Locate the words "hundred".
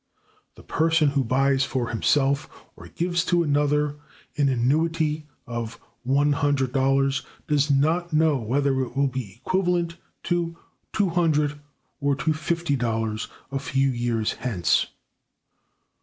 6.33-6.71, 11.11-11.59